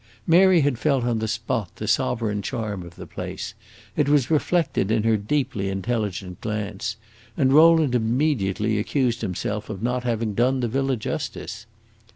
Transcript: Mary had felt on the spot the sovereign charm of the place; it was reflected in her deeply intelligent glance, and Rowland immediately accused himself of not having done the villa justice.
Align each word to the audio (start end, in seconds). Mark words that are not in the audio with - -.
Mary 0.25 0.61
had 0.61 0.79
felt 0.79 1.03
on 1.03 1.19
the 1.19 1.27
spot 1.27 1.75
the 1.75 1.87
sovereign 1.87 2.41
charm 2.41 2.81
of 2.81 2.95
the 2.95 3.05
place; 3.05 3.53
it 3.95 4.09
was 4.09 4.31
reflected 4.31 4.89
in 4.89 5.03
her 5.03 5.15
deeply 5.15 5.69
intelligent 5.69 6.41
glance, 6.41 6.95
and 7.37 7.53
Rowland 7.53 7.93
immediately 7.93 8.79
accused 8.79 9.21
himself 9.21 9.69
of 9.69 9.83
not 9.83 10.03
having 10.03 10.33
done 10.33 10.59
the 10.59 10.67
villa 10.67 10.95
justice. 10.97 11.67